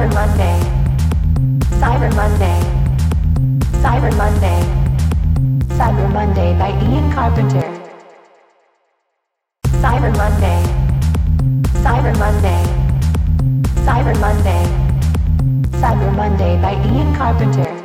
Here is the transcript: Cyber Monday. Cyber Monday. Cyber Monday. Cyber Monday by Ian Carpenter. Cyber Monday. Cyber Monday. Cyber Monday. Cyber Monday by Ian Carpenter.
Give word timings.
Cyber 0.00 0.14
Monday. 0.14 0.58
Cyber 1.76 2.10
Monday. 2.16 2.60
Cyber 3.82 4.16
Monday. 4.16 4.60
Cyber 5.76 6.10
Monday 6.10 6.58
by 6.58 6.70
Ian 6.88 7.12
Carpenter. 7.12 7.60
Cyber 9.82 10.16
Monday. 10.16 10.62
Cyber 11.84 12.18
Monday. 12.18 12.62
Cyber 13.84 14.18
Monday. 14.18 14.64
Cyber 15.82 16.16
Monday 16.16 16.56
by 16.62 16.72
Ian 16.88 17.14
Carpenter. 17.14 17.79